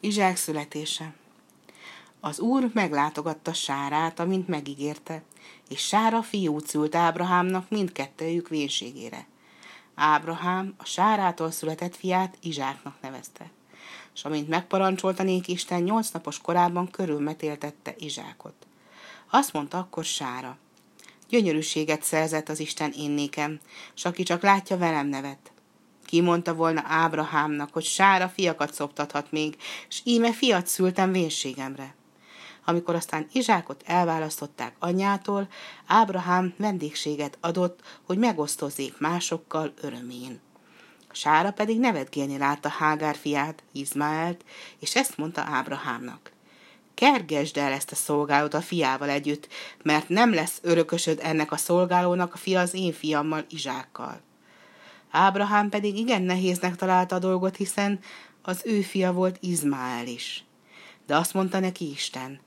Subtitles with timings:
[0.00, 1.14] Izsák születése
[2.20, 5.22] Az úr meglátogatta Sárát, amint megígérte,
[5.68, 9.26] és Sára fiút szült Ábrahámnak mindkettőjük vénségére.
[9.94, 13.50] Ábrahám a Sárától született fiát Izsáknak nevezte,
[14.14, 18.66] és amint megparancsolta néki Isten, nyolc napos korában körülmetéltette Izsákot.
[19.30, 20.58] Azt mondta akkor Sára,
[21.28, 23.60] gyönyörűséget szerzett az Isten én nékem,
[23.94, 25.50] s aki csak látja velem nevet.
[26.06, 29.56] Ki mondta volna Ábrahámnak, hogy Sára fiakat szoptathat még,
[29.88, 31.94] s íme fiat szültem vénségemre.
[32.64, 35.48] Amikor aztán Izsákot elválasztották anyjától,
[35.86, 40.40] Ábrahám vendégséget adott, hogy megosztozzék másokkal örömén.
[41.12, 44.44] Sára pedig nevetgélni látta Hágár fiát, Izmaelt,
[44.78, 46.32] és ezt mondta Ábrahámnak.
[46.94, 49.48] Kergesd el ezt a szolgálót a fiával együtt,
[49.82, 54.20] mert nem lesz örökösöd ennek a szolgálónak a fia az én fiammal, Izsákkal.
[55.10, 57.98] Ábrahám pedig igen nehéznek találta a dolgot, hiszen
[58.42, 60.44] az ő fia volt Izmael is.
[61.06, 62.40] De azt mondta neki Isten,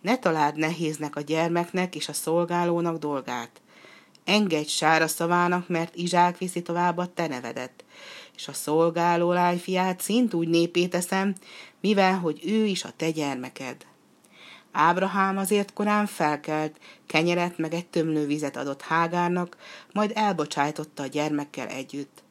[0.00, 3.60] ne találd nehéznek a gyermeknek és a szolgálónak dolgát.
[4.24, 7.84] Engedj sára szavának, mert Izsák viszi tovább a te nevedet,
[8.36, 11.34] és a szolgáló lányfiát szint úgy népé teszem,
[11.80, 13.76] mivel hogy ő is a te gyermeked.
[14.78, 19.56] Ábrahám azért korán felkelt, kenyeret meg egy tömlővizet adott Hágárnak,
[19.92, 22.22] majd elbocsájtotta a gyermekkel együtt.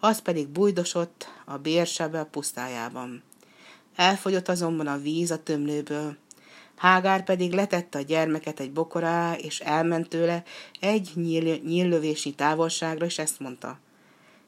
[0.00, 3.22] Az pedig bújdosott a bérsebe pusztájában.
[3.96, 6.16] Elfogyott azonban a víz a tömlőből.
[6.76, 10.42] Hágár pedig letette a gyermeket egy bokorá, és elment tőle
[10.80, 13.78] egy nyíl- nyíllövésnyi távolságra, és ezt mondta.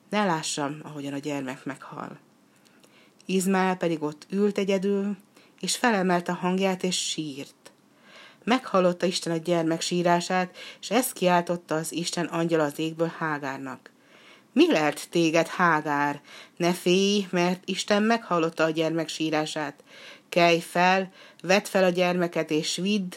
[0.08, 2.18] Ne lássam, ahogyan a gyermek meghal.
[3.26, 5.16] Izmael pedig ott ült egyedül,
[5.62, 7.54] és felemelte hangját, és sírt.
[8.44, 13.90] Meghallotta Isten a gyermek sírását, és ezt kiáltotta az Isten angyal az égből Hágárnak.
[14.52, 16.20] Mi lert téged, Hágár?
[16.56, 19.84] Ne félj, mert Isten meghallotta a gyermek sírását.
[20.28, 23.14] Kelj fel, vedd fel a gyermeket, és vidd,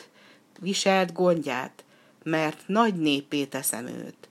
[0.60, 1.84] viselt gondját,
[2.24, 4.30] mert nagy népé teszem őt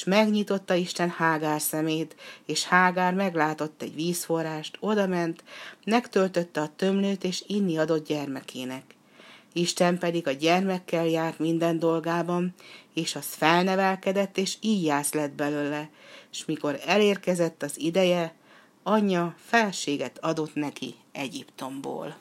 [0.00, 2.16] és megnyitotta Isten Hágár szemét,
[2.46, 5.44] és Hágár meglátott egy vízforrást, odament,
[5.84, 8.82] megtöltötte a tömlőt, és inni adott gyermekének.
[9.52, 12.54] Isten pedig a gyermekkel járt minden dolgában,
[12.94, 15.88] és az felnevelkedett, és íjász lett belőle,
[16.30, 18.34] és mikor elérkezett az ideje,
[18.82, 22.16] anyja felséget adott neki Egyiptomból.